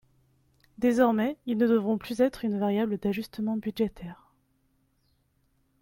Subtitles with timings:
[0.79, 4.33] Désormais, ils ne devront plus être une variable d’ajustement budgétaire.